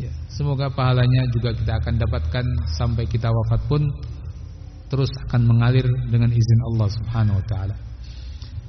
Ya, 0.00 0.12
semoga 0.32 0.72
pahalanya 0.72 1.28
juga 1.32 1.52
kita 1.52 1.78
akan 1.80 1.94
dapatkan 2.00 2.44
sampai 2.76 3.04
kita 3.08 3.28
wafat 3.28 3.60
pun 3.68 3.82
terus 4.88 5.08
akan 5.28 5.48
mengalir 5.48 5.88
dengan 6.12 6.28
izin 6.28 6.60
Allah 6.72 6.88
Subhanahu 6.92 7.40
wa 7.40 7.46
taala. 7.48 7.76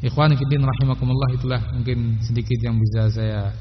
Ikhwan 0.04 0.36
fillah 0.36 0.68
rahimakumullah 0.68 1.30
itulah 1.32 1.62
mungkin 1.72 2.20
sedikit 2.20 2.60
yang 2.60 2.76
bisa 2.76 3.08
saya 3.08 3.56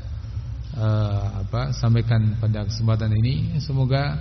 uh, 0.75 1.47
apa 1.47 1.71
sampaikan 1.71 2.35
pada 2.42 2.66
kesempatan 2.66 3.14
ini. 3.14 3.59
Semoga 3.62 4.18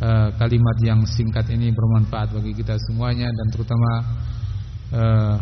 uh, 0.00 0.28
kalimat 0.40 0.76
yang 0.82 1.00
singkat 1.06 1.46
ini 1.52 1.70
bermanfaat 1.70 2.34
bagi 2.34 2.56
kita 2.56 2.78
semuanya 2.90 3.28
dan 3.28 3.46
terutama 3.52 3.90
uh, 4.94 5.36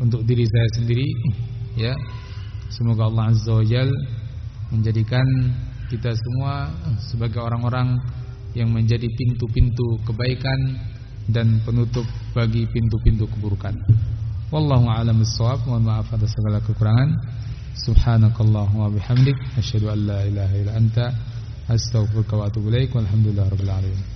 untuk 0.00 0.22
diri 0.28 0.44
saya 0.44 0.68
sendiri 0.76 1.08
ya 1.76 1.92
semoga 2.68 3.08
Allah 3.08 3.32
azza 3.32 3.52
wajal 3.52 3.88
menjadikan 4.72 5.24
kita 5.86 6.10
semua 6.12 6.70
sebagai 6.98 7.38
orang-orang 7.38 7.94
yang 8.56 8.72
menjadi 8.72 9.06
pintu-pintu 9.06 10.00
kebaikan 10.08 10.58
dan 11.30 11.60
penutup 11.62 12.06
bagi 12.32 12.66
pintu-pintu 12.70 13.26
keburukan. 13.30 13.74
Wallahu 14.50 14.86
a'lam 14.86 15.20
bissawab. 15.20 15.66
Mohon 15.66 15.84
maaf 15.90 16.08
atas 16.14 16.30
segala 16.32 16.62
kekurangan. 16.62 17.10
Subhanakallahumma 17.76 18.88
bihamdik 18.94 19.36
asyhadu 19.58 19.92
an 19.92 19.98
la 20.06 20.20
ilaha 20.24 20.54
illa 20.56 20.72
anta 20.74 21.06
أستغفرك 21.70 22.32
وأتوب 22.32 22.68
إليك 22.68 22.96
والحمد 22.96 23.26
لله 23.26 23.48
رب 23.48 23.60
العالمين. 23.60 24.15